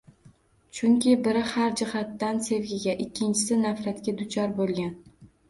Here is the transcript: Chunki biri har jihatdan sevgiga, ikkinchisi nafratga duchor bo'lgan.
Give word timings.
Chunki 0.77 1.11
biri 1.27 1.43
har 1.49 1.75
jihatdan 1.81 2.41
sevgiga, 2.47 2.97
ikkinchisi 3.07 3.61
nafratga 3.67 4.17
duchor 4.25 4.59
bo'lgan. 4.59 4.93